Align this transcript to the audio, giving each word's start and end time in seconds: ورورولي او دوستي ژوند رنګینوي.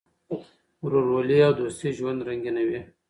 ورورولي 0.83 1.37
او 1.47 1.51
دوستي 1.59 1.89
ژوند 1.97 2.19
رنګینوي. 2.27 2.79